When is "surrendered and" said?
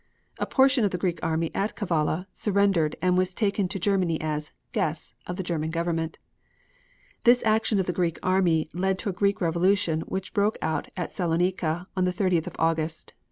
2.33-3.19